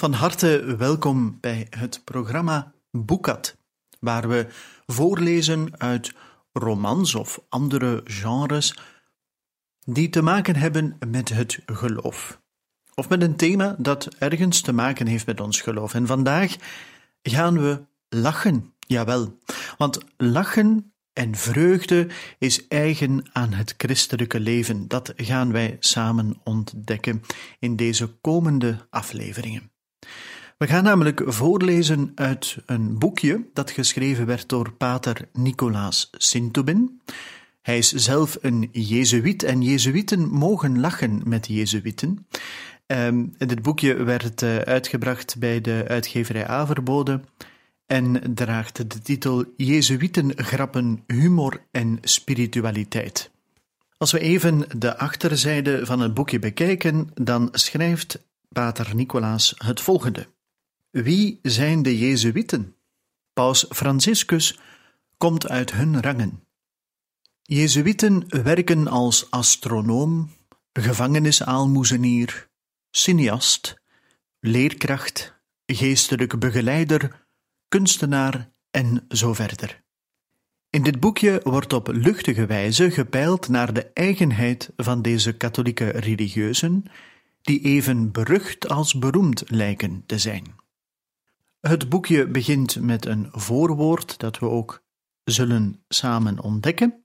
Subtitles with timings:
[0.00, 3.56] Van harte welkom bij het programma Boekat,
[3.98, 4.46] waar we
[4.86, 6.12] voorlezen uit
[6.52, 8.78] romans of andere genres
[9.84, 12.40] die te maken hebben met het geloof.
[12.94, 15.94] Of met een thema dat ergens te maken heeft met ons geloof.
[15.94, 16.56] En vandaag
[17.22, 19.38] gaan we lachen, jawel.
[19.78, 24.88] Want lachen en vreugde is eigen aan het christelijke leven.
[24.88, 27.22] Dat gaan wij samen ontdekken
[27.58, 29.70] in deze komende afleveringen.
[30.60, 37.00] We gaan namelijk voorlezen uit een boekje dat geschreven werd door pater Nicolaas Sintubin.
[37.62, 42.26] Hij is zelf een Jezuïet en Jezuïeten mogen lachen met Jezuïeten.
[42.86, 47.20] Um, dit boekje werd uh, uitgebracht bij de uitgeverij Averbode
[47.86, 53.30] en draagt de titel Jezuïeten grappen humor en spiritualiteit.
[53.96, 60.26] Als we even de achterzijde van het boekje bekijken, dan schrijft pater Nicolaas het volgende.
[60.90, 62.74] Wie zijn de Jezuïeten?
[63.32, 64.58] Paus Franciscus
[65.16, 66.44] komt uit hun rangen.
[67.42, 70.30] Jezuïeten werken als astronoom,
[70.72, 72.48] gevangenisaalmoezenier,
[72.90, 73.80] cineast,
[74.40, 77.26] leerkracht, geestelijk begeleider,
[77.68, 79.82] kunstenaar en zo verder.
[80.70, 86.84] In dit boekje wordt op luchtige wijze gepeild naar de eigenheid van deze katholieke religieuzen,
[87.42, 90.58] die even berucht als beroemd lijken te zijn.
[91.60, 94.84] Het boekje begint met een voorwoord dat we ook
[95.24, 97.04] zullen samen ontdekken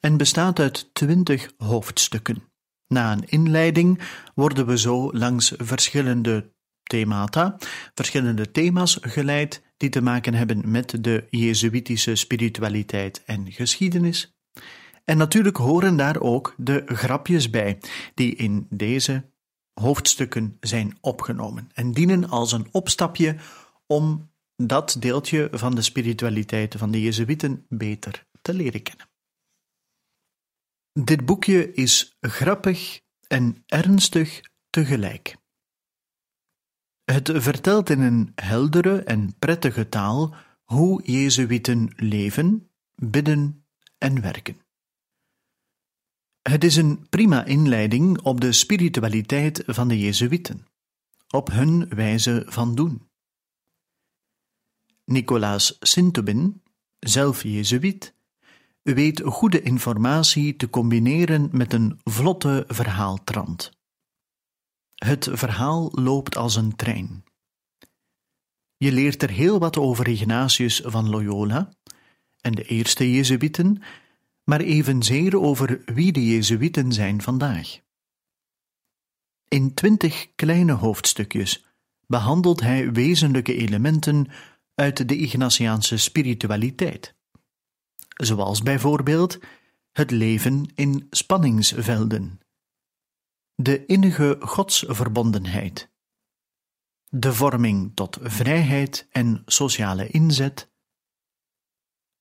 [0.00, 2.42] en bestaat uit twintig hoofdstukken.
[2.88, 4.00] Na een inleiding
[4.34, 6.52] worden we zo langs verschillende
[6.82, 7.56] themata,
[7.94, 14.36] verschillende thema's geleid die te maken hebben met de Jezuïtische spiritualiteit en geschiedenis.
[15.04, 17.78] En natuurlijk horen daar ook de grapjes bij,
[18.14, 19.30] die in deze
[19.72, 23.36] hoofdstukken zijn opgenomen en dienen als een opstapje
[23.86, 29.08] om dat deeltje van de spiritualiteit van de Jezuïeten beter te leren kennen.
[30.92, 35.36] Dit boekje is grappig en ernstig tegelijk.
[37.04, 43.66] Het vertelt in een heldere en prettige taal hoe Jezuïeten leven, bidden
[43.98, 44.60] en werken.
[46.42, 50.66] Het is een prima inleiding op de spiritualiteit van de Jezuïeten,
[51.30, 53.08] op hun wijze van doen.
[55.06, 56.62] Nicolaas Sintubin,
[56.98, 58.14] zelf Jezuïet,
[58.82, 63.70] weet goede informatie te combineren met een vlotte verhaaltrand.
[64.94, 67.24] Het verhaal loopt als een trein.
[68.76, 71.72] Je leert er heel wat over Ignatius van Loyola
[72.40, 73.82] en de eerste Jezuïeten,
[74.44, 77.80] maar evenzeer over wie de Jezuïeten zijn vandaag.
[79.48, 81.64] In twintig kleine hoofdstukjes
[82.06, 84.26] behandelt hij wezenlijke elementen
[84.76, 87.14] uit de Ignatiaanse spiritualiteit,
[88.16, 89.38] zoals bijvoorbeeld
[89.92, 92.40] het leven in spanningsvelden,
[93.54, 95.90] de innige godsverbondenheid,
[97.08, 100.70] de vorming tot vrijheid en sociale inzet,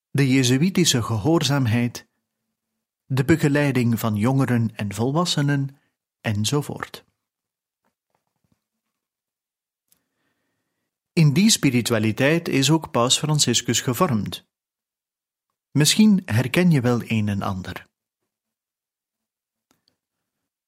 [0.09, 2.07] de Jezuïtische gehoorzaamheid,
[3.05, 5.77] de begeleiding van jongeren en volwassenen,
[6.21, 7.05] enzovoort.
[11.13, 14.45] In die spiritualiteit is ook Paus Franciscus gevormd.
[15.71, 17.87] Misschien herken je wel een en ander.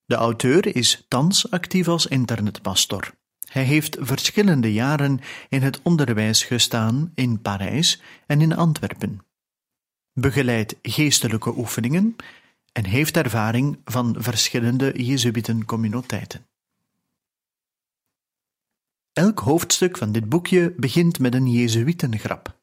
[0.06, 3.14] De auteur is thans actief als internetpastor.
[3.48, 5.20] Hij heeft verschillende jaren
[5.50, 9.26] in het onderwijs gestaan in Parijs en in Antwerpen.
[10.14, 12.16] Begeleidt geestelijke oefeningen
[12.72, 16.46] en heeft ervaring van verschillende Jezuïtencommuniteiten.
[19.18, 22.60] Elk hoofdstuk van dit boekje begint met een Jezuïtengrap.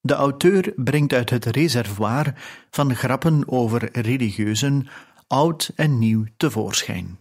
[0.00, 2.34] De auteur brengt uit het reservoir
[2.70, 4.88] van grappen over religieuzen
[5.26, 7.16] oud en nieuw tevoorschijn.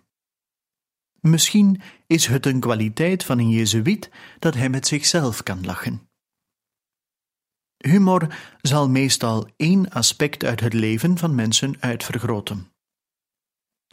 [1.19, 4.09] Misschien is het een kwaliteit van een Jezuïet
[4.39, 6.09] dat hij met zichzelf kan lachen.
[7.77, 12.71] Humor zal meestal één aspect uit het leven van mensen uitvergroten.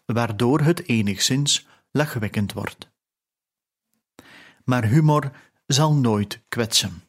[0.04, 2.96] waardoor het enigszins lachwekkend wordt.
[4.68, 5.30] Maar humor
[5.66, 7.02] zal nooit kwetsen.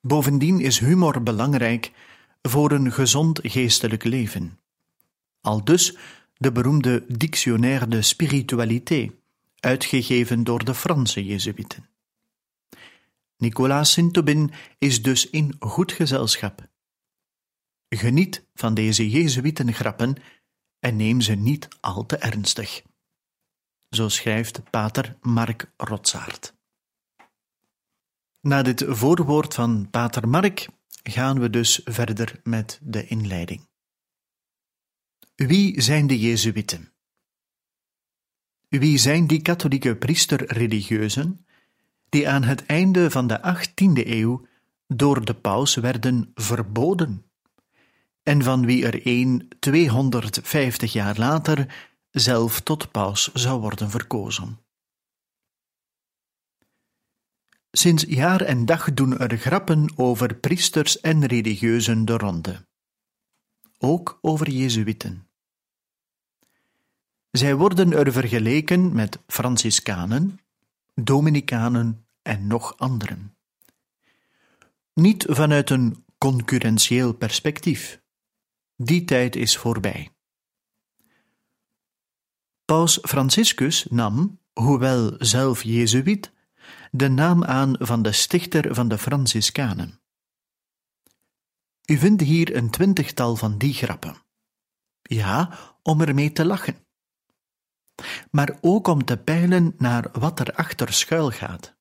[0.00, 1.92] Bovendien is humor belangrijk
[2.42, 4.58] voor een gezond geestelijk leven.
[5.40, 5.96] Al dus
[6.36, 9.10] de beroemde Dictionnaire de Spiritualité,
[9.60, 11.88] uitgegeven door de Franse Jezuïeten.
[13.36, 16.68] Nicolas Sint-Aubin is dus in goed gezelschap.
[17.88, 20.16] Geniet van deze Jezuïtengrappen
[20.78, 22.82] en neem ze niet al te ernstig.
[23.94, 26.54] Zo schrijft pater Mark Rotsaert.
[28.40, 30.68] Na dit voorwoord van pater Mark
[31.02, 33.68] gaan we dus verder met de inleiding.
[35.34, 36.92] Wie zijn de Jezuïeten?
[38.68, 41.46] Wie zijn die katholieke priesterreligieuzen
[42.08, 44.46] die aan het einde van de 18e eeuw
[44.86, 47.24] door de paus werden verboden
[48.22, 54.58] en van wie er een 250 jaar later zelf tot paus zou worden verkozen?
[57.70, 62.66] Sinds jaar en dag doen er grappen over priesters en religieuzen de ronde.
[63.78, 65.26] Ook over Jezuïeten.
[67.30, 70.40] Zij worden er vergeleken met Franciscanen,
[70.94, 73.36] Dominicanen en nog anderen.
[74.92, 78.00] Niet vanuit een concurrentieel perspectief.
[78.76, 80.13] Die tijd is voorbij.
[82.64, 86.32] Paus Franciscus nam, hoewel zelf Jezuïet,
[86.90, 90.00] de naam aan van de stichter van de Franciscanen.
[91.86, 94.16] U vindt hier een twintigtal van die grappen.
[95.02, 96.86] Ja, om ermee te lachen.
[98.30, 101.76] Maar ook om te peilen naar wat er achter schuil gaat.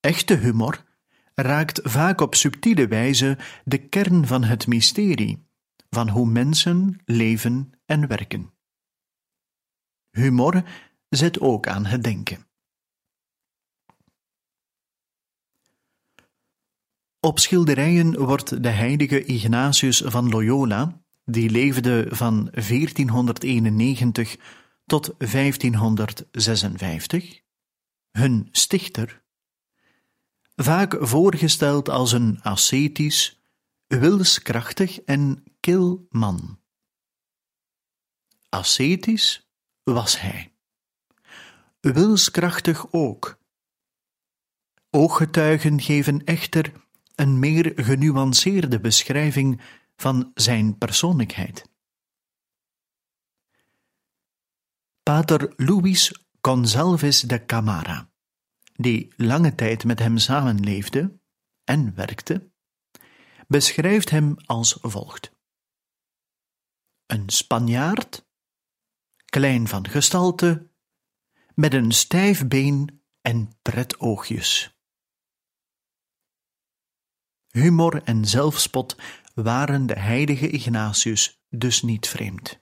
[0.00, 0.84] Echte humor
[1.34, 5.46] raakt vaak op subtiele wijze de kern van het mysterie,
[5.90, 8.57] van hoe mensen leven en werken.
[10.18, 10.62] Humor
[11.08, 12.46] zet ook aan het denken.
[17.20, 24.36] Op schilderijen wordt de heilige Ignatius van Loyola, die leefde van 1491
[24.86, 27.40] tot 1556,
[28.10, 29.22] hun stichter,
[30.54, 33.40] vaak voorgesteld als een ascetisch,
[33.86, 36.60] wilskrachtig en kil man.
[38.48, 39.47] Ascetisch
[39.92, 40.52] was hij.
[41.80, 43.38] Wilskrachtig ook.
[44.90, 46.72] Ooggetuigen geven echter
[47.14, 49.60] een meer genuanceerde beschrijving
[49.96, 51.70] van zijn persoonlijkheid.
[55.02, 58.10] Pater Luis Gonsalves de Camara,
[58.74, 61.18] die lange tijd met hem samenleefde
[61.64, 62.50] en werkte,
[63.46, 65.32] beschrijft hem als volgt:
[67.06, 68.27] Een Spanjaard,
[69.28, 70.70] klein van gestalte,
[71.54, 74.76] met een stijf been en pret oogjes.
[77.48, 78.96] Humor en zelfspot
[79.34, 82.60] waren de heilige Ignatius dus niet vreemd.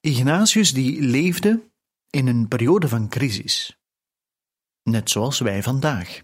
[0.00, 1.70] Ignatius die leefde
[2.10, 3.80] in een periode van crisis,
[4.82, 6.22] net zoals wij vandaag.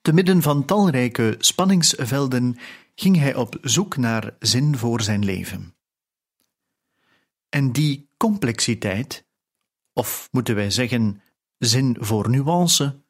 [0.00, 2.58] Te midden van talrijke spanningsvelden
[2.94, 5.74] ging hij op zoek naar zin voor zijn leven.
[7.48, 9.26] En die complexiteit,
[9.92, 11.22] of moeten wij zeggen
[11.58, 13.00] zin voor nuance,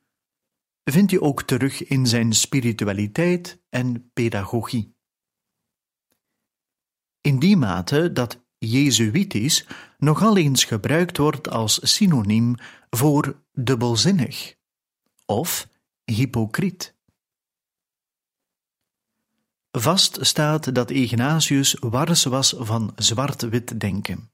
[0.85, 4.95] vindt je ook terug in zijn spiritualiteit en pedagogie.
[7.21, 9.67] In die mate dat Jezuïtisch
[9.99, 12.55] nogal eens gebruikt wordt als synoniem
[12.91, 14.55] voor dubbelzinnig
[15.27, 15.69] of
[16.05, 16.95] hypocriet.
[19.79, 24.31] Vast staat dat Ignatius wars was van zwart-wit denken.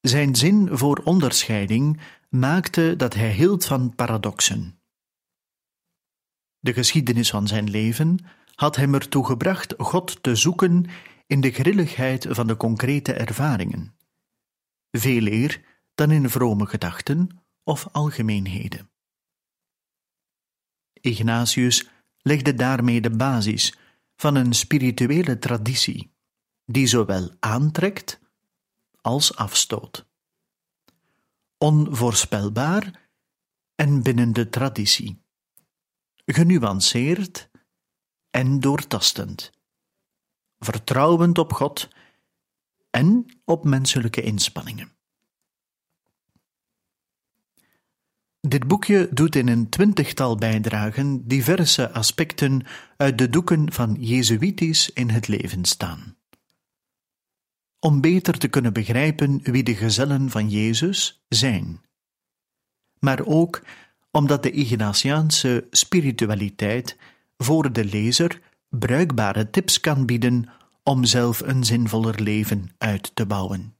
[0.00, 4.80] Zijn zin voor onderscheiding maakte dat hij hield van paradoxen.
[6.58, 8.18] De geschiedenis van zijn leven
[8.54, 10.86] had hem ertoe gebracht God te zoeken
[11.26, 13.96] in de grilligheid van de concrete ervaringen,
[14.90, 15.62] veel eer
[15.94, 18.90] dan in vrome gedachten of algemeenheden.
[20.92, 23.74] Ignatius legde daarmee de basis
[24.16, 26.14] van een spirituele traditie,
[26.64, 28.20] die zowel aantrekt
[29.00, 30.06] als afstoot.
[31.58, 33.10] Onvoorspelbaar
[33.74, 35.24] en binnen de traditie,
[36.24, 37.50] genuanceerd
[38.30, 39.50] en doortastend,
[40.58, 41.88] vertrouwend op God
[42.90, 44.93] en op menselijke inspanningen.
[48.46, 55.08] Dit boekje doet in een twintigtal bijdragen diverse aspecten uit de doeken van Jezuïtisch in
[55.08, 56.16] het leven staan.
[57.78, 61.80] Om beter te kunnen begrijpen wie de gezellen van Jezus zijn.
[62.98, 63.62] Maar ook
[64.10, 66.96] omdat de Ignatiaanse spiritualiteit
[67.36, 70.48] voor de lezer bruikbare tips kan bieden
[70.82, 73.76] om zelf een zinvoller leven uit te bouwen.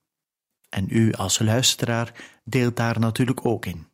[0.69, 3.93] En u als luisteraar deelt daar natuurlijk ook in.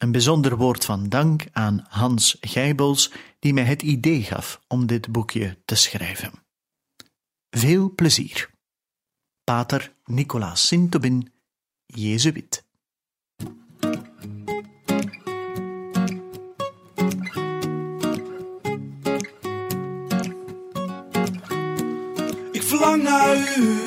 [0.00, 5.12] Een bijzonder woord van dank aan Hans Gijbels, die mij het idee gaf om dit
[5.12, 6.32] boekje te schrijven.
[7.50, 8.50] Veel plezier.
[9.44, 11.32] Pater Nicolaas Sintobin,
[11.86, 12.64] Jezuïet.
[22.52, 23.80] Ik verlang naar u.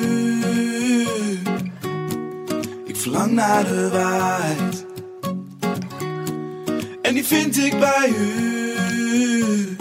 [2.84, 4.83] Ik verlang naar de waarheid.
[7.14, 9.76] En die vind ik bij u.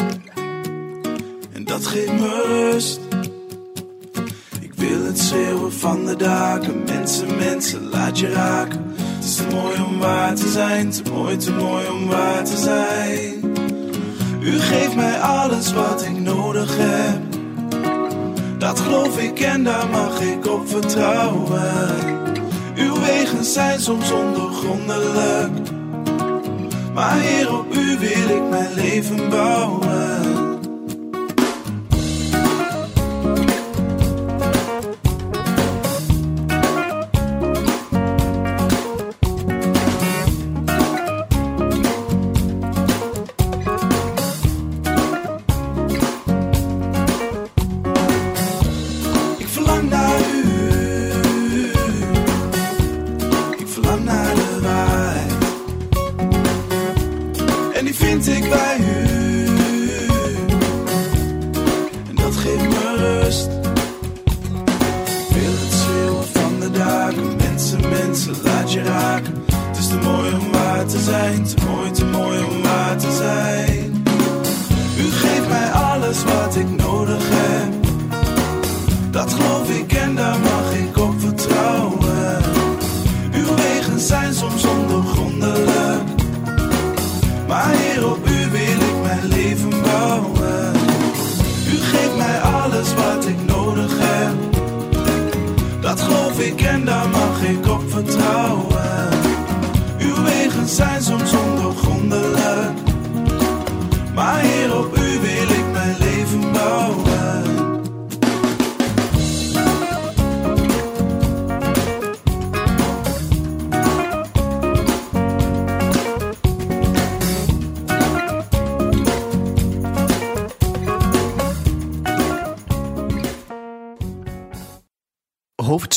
[1.53, 2.99] En dat geeft me rust.
[4.59, 6.83] Ik wil het schreeuwen van de daken.
[6.83, 8.93] Mensen, mensen, laat je raken.
[8.95, 10.89] Het is te mooi om waar te zijn.
[10.89, 13.55] Te mooi, te mooi om waar te zijn.
[14.41, 17.21] U geeft mij alles wat ik nodig heb.
[18.57, 21.71] Dat geloof ik en daar mag ik op vertrouwen.
[22.75, 25.72] Uw wegen zijn soms ondergrondelijk.
[26.93, 30.52] Maar Heer, op U wil ik mijn leven bouwen.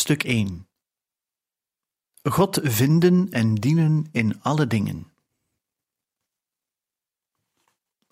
[0.06, 0.68] Hoofdstuk 1
[2.22, 5.12] God vinden en dienen in alle dingen.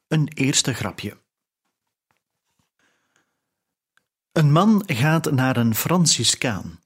[0.08, 1.20] Een eerste grapje.
[4.32, 6.80] Een man gaat naar een Franciscaan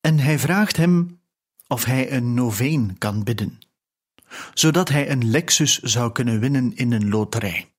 [0.00, 1.20] en hij vraagt hem
[1.66, 3.58] of hij een noveen kan bidden,
[4.54, 7.74] zodat hij een Lexus zou kunnen winnen in een loterij.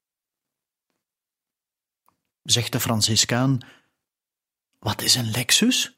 [2.43, 3.59] Zegt de Franciscaan:
[4.79, 5.94] Wat is een Lexus?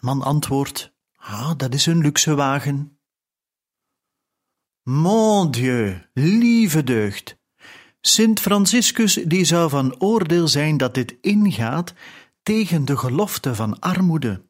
[0.00, 2.98] Man antwoordt: Ah, dat is een luxe wagen.
[4.82, 7.38] Mon Dieu, lieve deugd.
[8.00, 11.94] Sint Franciscus die zou van oordeel zijn dat dit ingaat
[12.42, 14.46] tegen de gelofte van armoede.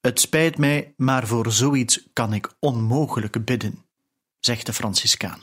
[0.00, 3.84] Het spijt mij, maar voor zoiets kan ik onmogelijk bidden,
[4.38, 5.40] zegt de Franciscaan.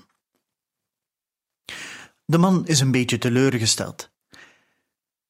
[2.25, 4.13] De man is een beetje teleurgesteld.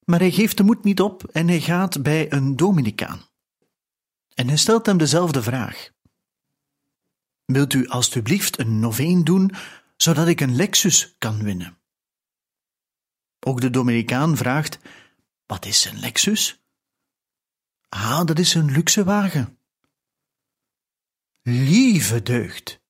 [0.06, 3.22] Maar hij geeft de moed niet op en hij gaat bij een Dominicaan.
[4.36, 5.90] En hij stelt hem dezelfde vraag.
[7.46, 9.52] Wilt u alstublieft een noveen doen,
[9.98, 11.78] zodat ik een Lexus kan winnen?
[13.40, 14.80] Ook de Dominicaan vraagt:
[15.46, 16.64] Wat is een Lexus?
[17.90, 19.60] Ah, dat is een luxe wagen.
[21.42, 22.82] Lieve deugd,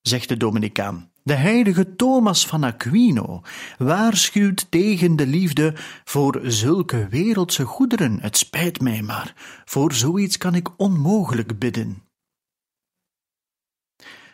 [0.00, 3.42] zegt de Dominicaan, de heilige Thomas van Aquino
[3.78, 5.74] waarschuwt tegen de liefde
[6.04, 8.20] voor zulke wereldse goederen.
[8.20, 9.34] Het spijt mij maar,
[9.64, 12.02] voor zoiets kan ik onmogelijk bidden.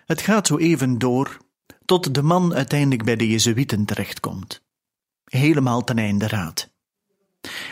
[0.07, 1.37] Het gaat zo even door,
[1.85, 4.65] tot de man uiteindelijk bij de Jezuïeten terechtkomt.
[5.25, 6.75] Helemaal ten einde raad.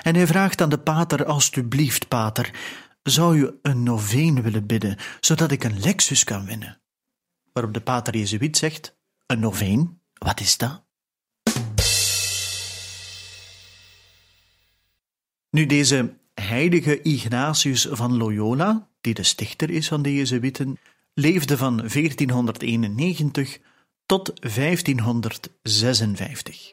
[0.02, 2.50] En hij vraagt aan de pater, alstublieft, pater,
[3.02, 6.80] zou je een noveen willen bidden, zodat ik een Lexus kan winnen?
[7.52, 10.00] Waarop de pater Jezuïet zegt, een noveen?
[10.14, 10.82] Wat is dat?
[15.50, 20.78] Nu, deze heilige Ignatius van Loyola, die de stichter is van de Jezuïeten,
[21.14, 23.58] leefde van 1491
[24.06, 26.72] tot 1556.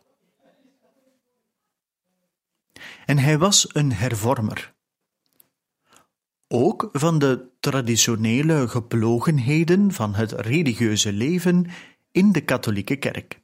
[3.05, 4.73] En hij was een hervormer.
[6.47, 11.67] Ook van de traditionele geplogenheden van het religieuze leven
[12.11, 13.39] in de katholieke kerk.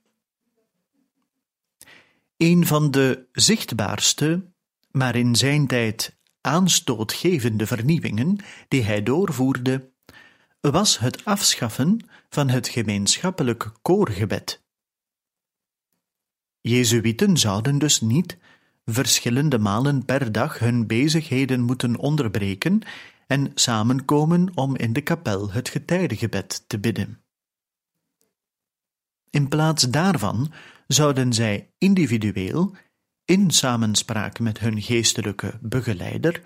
[2.38, 4.52] Een van de zichtbaarste,
[4.92, 9.92] maar in zijn tijd aanstootgevende vernieuwingen die hij doorvoerde,
[10.60, 14.64] was het afschaffen van het gemeenschappelijk koorgebed.
[16.62, 18.38] Jezuïeten zouden dus niet
[18.86, 22.82] verschillende malen per dag hun bezigheden moeten onderbreken
[23.28, 27.22] en samenkomen om in de kapel het getijdengebed te bidden.
[29.30, 30.52] In plaats daarvan
[30.88, 32.76] zouden zij individueel,
[33.26, 36.42] in samenspraak met hun geestelijke begeleider,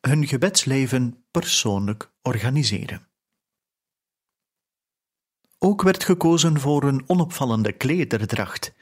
[0.00, 3.08] hun gebedsleven persoonlijk organiseren.
[5.58, 8.74] Ook werd gekozen voor een onopvallende klederdracht.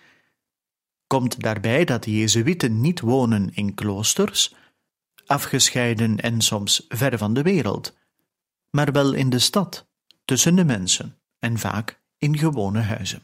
[1.06, 4.54] Komt daarbij dat de Jezuïeten niet wonen in kloosters,
[5.26, 7.96] afgescheiden en soms ver van de wereld,
[8.70, 9.88] maar wel in de stad,
[10.24, 13.22] tussen de mensen en vaak in gewone huizen.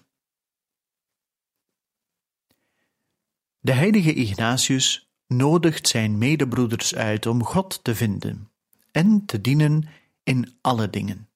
[3.61, 8.51] De heilige Ignatius nodigt zijn medebroeders uit om God te vinden
[8.91, 9.89] en te dienen
[10.23, 11.29] in alle dingen.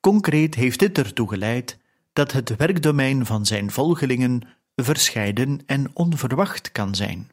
[0.00, 1.78] Concreet heeft dit ertoe geleid
[2.12, 4.42] dat het werkdomein van zijn volgelingen
[4.74, 7.30] verscheiden en onverwacht kan zijn.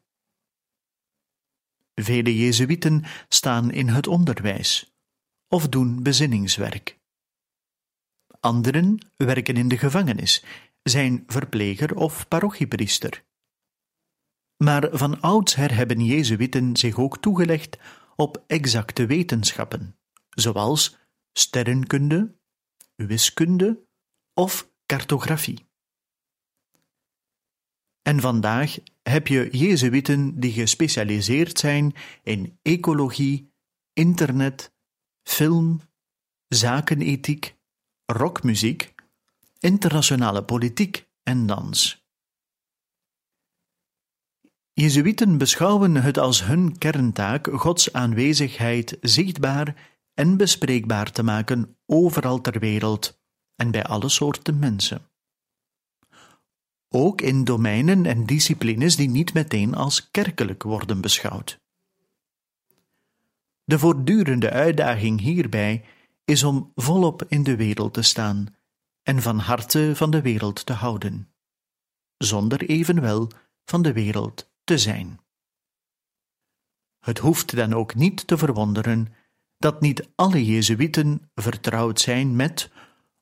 [1.96, 4.96] Vele Jezuïeten staan in het onderwijs
[5.48, 6.98] of doen bezinningswerk.
[8.40, 10.44] Anderen werken in de gevangenis,
[10.90, 13.26] zijn verpleger of parochiepriester.
[14.64, 17.78] Maar van oudsher hebben Jezuïeten zich ook toegelegd
[18.16, 20.98] op exacte wetenschappen, zoals
[21.34, 22.36] sterrenkunde,
[22.96, 23.86] wiskunde
[24.34, 25.66] of cartografie.
[28.02, 33.52] En vandaag heb je Jezuïeten die gespecialiseerd zijn in ecologie,
[33.94, 34.74] internet,
[35.24, 35.82] film,
[36.48, 37.56] zakenethiek,
[38.06, 38.94] rockmuziek,
[39.60, 42.06] internationale politiek en dans.
[44.74, 52.60] Jezuïeten beschouwen het als hun kerntaak Gods aanwezigheid zichtbaar en bespreekbaar te maken overal ter
[52.60, 53.20] wereld
[53.56, 55.10] en bij alle soorten mensen.
[56.90, 61.60] Ook in domeinen en disciplines die niet meteen als kerkelijk worden beschouwd.
[63.64, 65.86] De voortdurende uitdaging hierbij
[66.26, 68.57] is om volop in de wereld te staan
[69.08, 71.34] en van harte van de wereld te houden,
[72.18, 73.32] zonder evenwel
[73.66, 75.20] van de wereld te zijn.
[77.00, 79.08] Het hoeft dan ook niet te verwonderen
[79.58, 82.72] dat niet alle Jezuïeten vertrouwd zijn met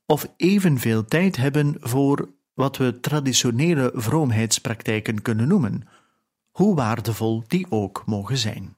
[0.05, 5.87] of evenveel tijd hebben voor wat we traditionele vroomheidspraktijken kunnen noemen,
[6.51, 8.77] hoe waardevol die ook mogen zijn.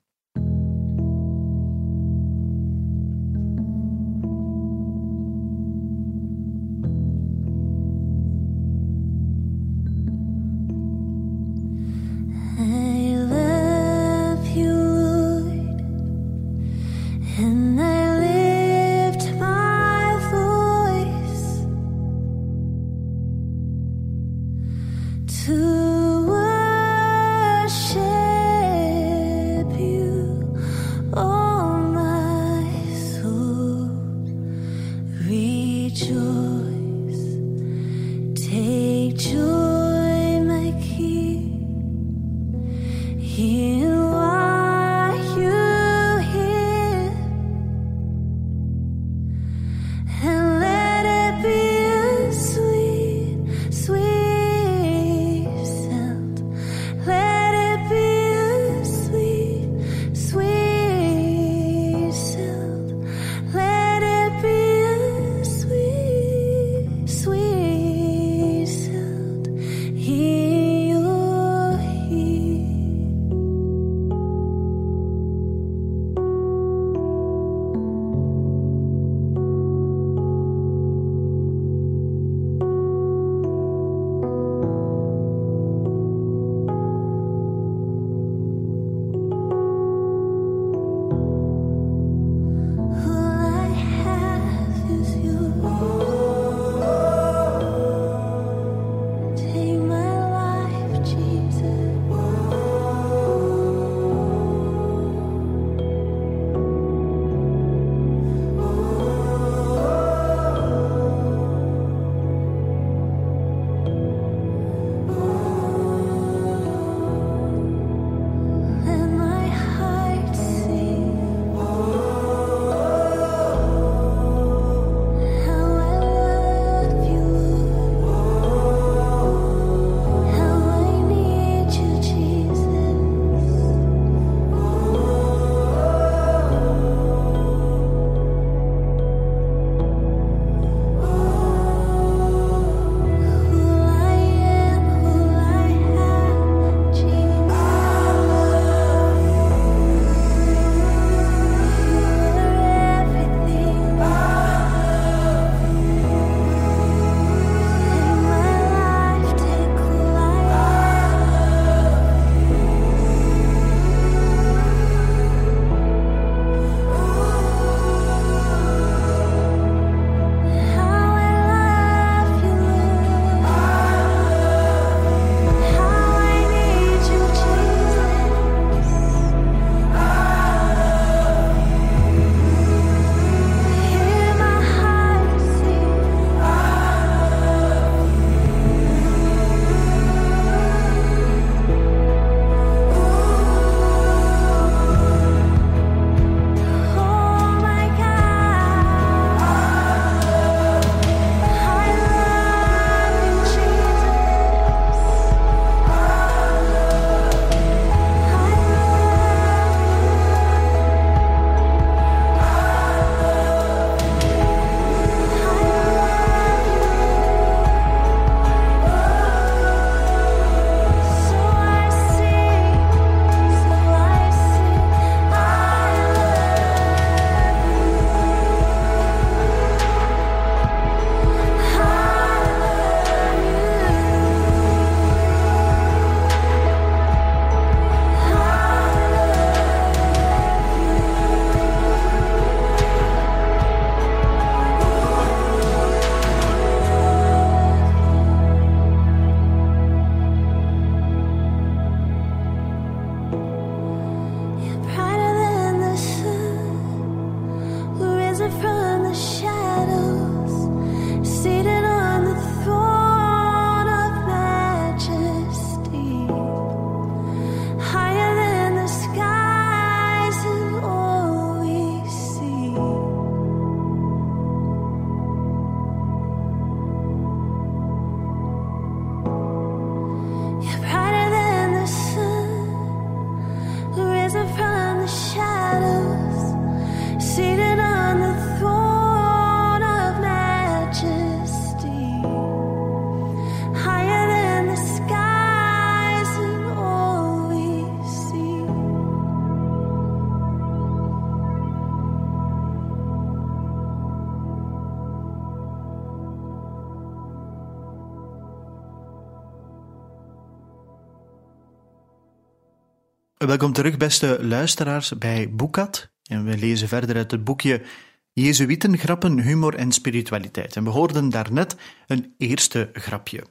[313.38, 316.10] Welkom terug, beste luisteraars, bij Boekat.
[316.24, 317.86] En we lezen verder uit het boekje
[318.34, 320.76] Jezuïten, grappen, humor en spiritualiteit.
[320.76, 321.76] En we hoorden daarnet
[322.08, 323.44] een eerste grapje.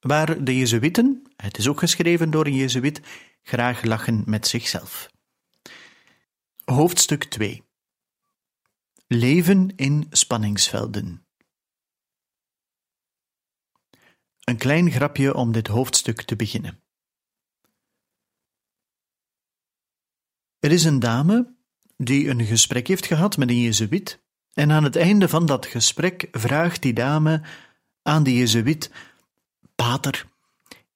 [0.00, 3.00] Waar de Jezuïten, het is ook geschreven door een Jezuïet,
[3.42, 5.10] graag lachen met zichzelf.
[6.64, 7.62] Hoofdstuk 2
[9.06, 11.26] Leven in spanningsvelden.
[14.44, 16.82] Een klein grapje om dit hoofdstuk te beginnen.
[20.60, 21.54] Er is een dame
[21.96, 24.20] die een gesprek heeft gehad met een Jezuïet,
[24.52, 27.42] en aan het einde van dat gesprek vraagt die dame
[28.02, 28.90] aan de Jezuïet:
[29.74, 30.26] Pater,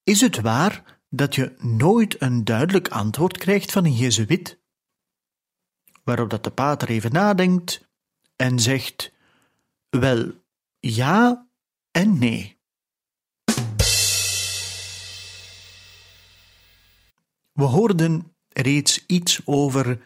[0.03, 4.59] is het waar dat je nooit een duidelijk antwoord krijgt van een Jezuïet?
[6.03, 7.89] Waarop dat de pater even nadenkt
[8.37, 9.13] en zegt:
[9.91, 10.33] Wel,
[10.81, 11.47] ja
[11.91, 12.59] en nee.
[17.53, 20.01] We hoorden reeds iets over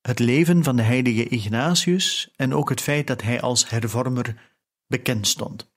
[0.00, 4.54] het leven van de heilige Ignatius en ook het feit dat hij als hervormer
[4.86, 5.74] bekend stond.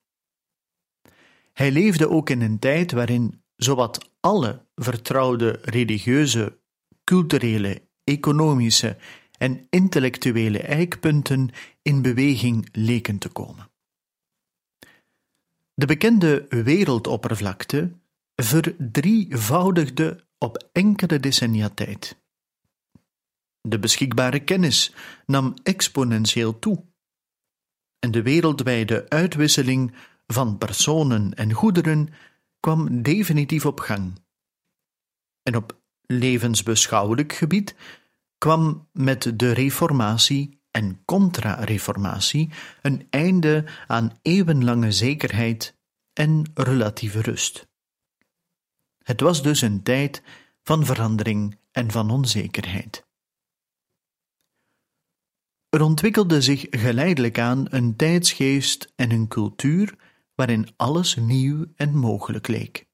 [1.54, 6.60] Hij leefde ook in een tijd waarin zowat alle vertrouwde religieuze,
[7.04, 8.98] culturele, economische
[9.38, 11.50] en intellectuele eikpunten
[11.82, 13.70] in beweging leken te komen.
[15.74, 17.92] De bekende wereldoppervlakte
[18.36, 22.18] verdrievoudigde op enkele decennia tijd.
[23.62, 24.94] De beschikbare kennis
[25.26, 26.86] nam exponentieel toe
[28.00, 29.94] en de wereldwijde uitwisseling
[30.28, 32.10] van personen en goederen
[32.60, 34.22] kwam definitief op gang.
[35.44, 37.76] En op levensbeschouwelijk gebied
[38.38, 42.50] kwam met de reformatie en contra-reformatie
[42.82, 45.78] een einde aan eeuwenlange zekerheid
[46.14, 47.69] en relatieve rust.
[49.10, 50.22] Het was dus een tijd
[50.64, 53.08] van verandering en van onzekerheid.
[55.70, 59.96] Er ontwikkelde zich geleidelijk aan een tijdsgeest en een cultuur
[60.36, 62.88] waarin alles nieuw en mogelijk leek.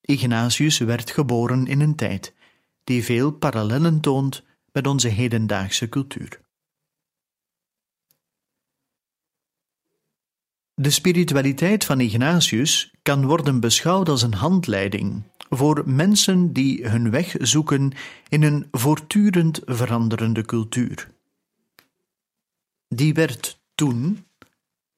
[0.00, 2.34] Ignatius werd geboren in een tijd
[2.84, 6.40] die veel parallellen toont met onze hedendaagse cultuur.
[10.80, 17.34] De spiritualiteit van Ignatius kan worden beschouwd als een handleiding voor mensen die hun weg
[17.38, 17.92] zoeken
[18.28, 21.10] in een voortdurend veranderende cultuur.
[22.88, 24.26] Die werd toen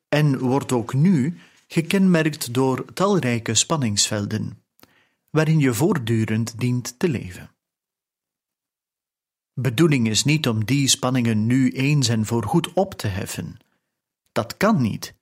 [0.08, 4.62] en wordt ook nu gekenmerkt door talrijke spanningsvelden,
[5.30, 7.50] waarin je voortdurend dient te leven.
[9.54, 13.56] Bedoeling is niet om die spanningen nu eens en voorgoed op te heffen.
[14.32, 15.20] Dat kan niet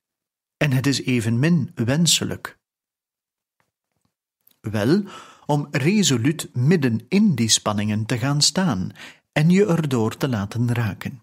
[0.62, 2.58] en het is evenmin wenselijk.
[4.60, 5.04] Wel,
[5.46, 8.90] om resoluut midden in die spanningen te gaan staan
[9.32, 11.22] en je erdoor te laten raken.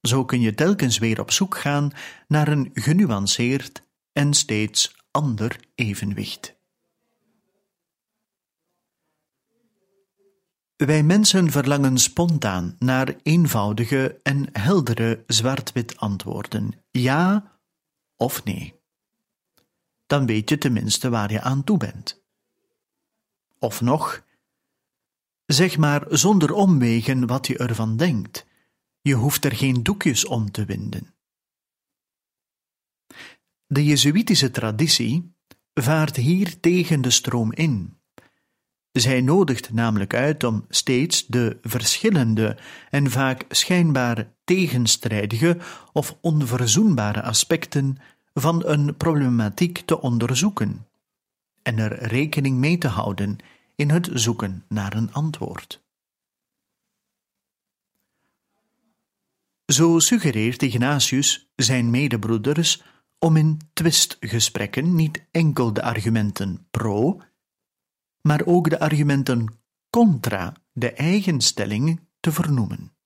[0.00, 1.90] Zo kun je telkens weer op zoek gaan
[2.28, 6.56] naar een genuanceerd en steeds ander evenwicht.
[10.76, 17.57] Wij mensen verlangen spontaan naar eenvoudige en heldere zwart-wit antwoorden: ja
[18.18, 18.80] of nee.
[20.06, 22.22] Dan weet je tenminste waar je aan toe bent.
[23.58, 24.24] Of nog,
[25.46, 28.46] zeg maar zonder omwegen wat je ervan denkt.
[29.00, 31.14] Je hoeft er geen doekjes om te winden.
[33.66, 35.34] De Jezuïtische traditie
[35.74, 37.97] vaart hier tegen de stroom in.
[38.92, 42.56] Zij nodigt namelijk uit om steeds de verschillende
[42.90, 45.58] en vaak schijnbaar tegenstrijdige
[45.92, 47.96] of onverzoenbare aspecten
[48.34, 50.86] van een problematiek te onderzoeken
[51.62, 53.36] en er rekening mee te houden
[53.76, 55.82] in het zoeken naar een antwoord.
[59.66, 62.82] Zo suggereert Ignatius zijn medebroeders
[63.18, 67.20] om in twistgesprekken niet enkel de argumenten pro,
[68.28, 69.60] maar ook de argumenten
[69.90, 72.96] contra de eigen stelling te vernoemen.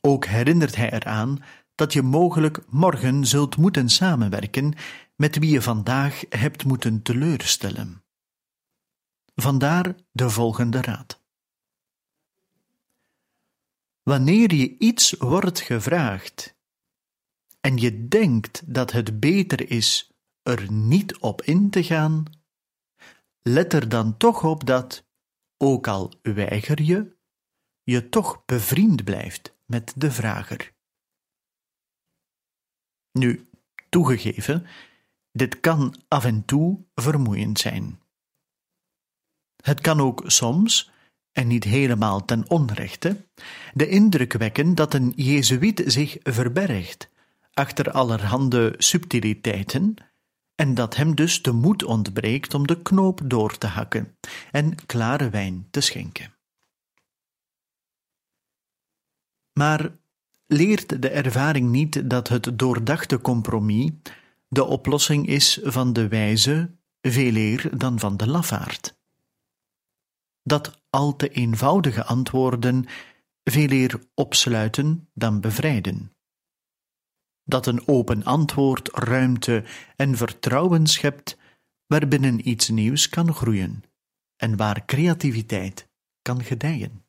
[0.00, 1.42] Ook herinnert hij eraan
[1.74, 4.74] dat je mogelijk morgen zult moeten samenwerken
[5.16, 8.04] met wie je vandaag hebt moeten teleurstellen.
[9.34, 11.22] Vandaar de volgende raad.
[14.02, 16.56] Wanneer je iets wordt gevraagd
[17.60, 20.10] en je denkt dat het beter is
[20.42, 22.24] er niet op in te gaan,
[23.48, 25.04] let er dan toch op dat,
[25.56, 27.16] ook al weiger je,
[27.82, 30.72] je toch bevriend blijft met de vrager.
[33.12, 33.48] Nu,
[33.88, 34.66] toegegeven,
[35.32, 38.00] dit kan af en toe vermoeiend zijn.
[39.62, 40.90] Het kan ook soms,
[41.32, 43.24] en niet helemaal ten onrechte,
[43.74, 47.10] de indruk wekken dat een Jezuïet zich verbergt
[47.52, 49.96] achter allerhande subtiliteiten
[50.56, 54.16] en dat hem dus de moed ontbreekt om de knoop door te hakken
[54.50, 56.34] en klare wijn te schenken.
[59.52, 59.96] Maar
[60.46, 63.90] leert de ervaring niet dat het doordachte compromis
[64.48, 68.98] de oplossing is van de wijze veel eer dan van de lafaard?
[70.42, 72.84] Dat al te eenvoudige antwoorden
[73.44, 76.15] veel eer opsluiten dan bevrijden.
[77.48, 79.64] Dat een open antwoord ruimte
[79.96, 81.36] en vertrouwen schept
[81.86, 83.82] waarbinnen iets nieuws kan groeien
[84.36, 85.88] en waar creativiteit
[86.22, 87.05] kan gedijen.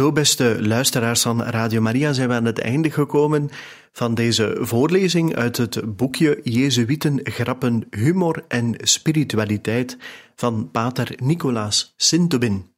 [0.00, 3.50] Zo, beste luisteraars van Radio Maria, zijn we aan het einde gekomen
[3.92, 9.96] van deze voorlezing uit het boekje Jezuïten, Grappen, Humor en Spiritualiteit
[10.34, 12.74] van pater Nicolaas Sintobin.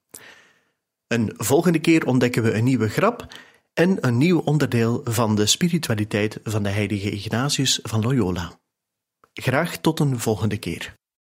[1.07, 3.27] Een volgende keer ontdekken we een nieuwe grap
[3.75, 8.61] en een nieuw onderdeel van de spiritualiteit van de heilige Ignatius van Loyola.
[9.33, 11.01] Graag tot een volgende keer.